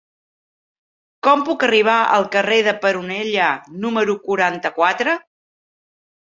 [1.27, 3.53] Com puc arribar al carrer de Peronella
[3.87, 5.19] número quaranta-quatre?